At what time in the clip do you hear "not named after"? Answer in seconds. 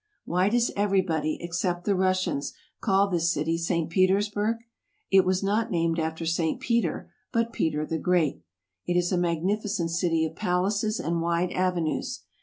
5.43-6.25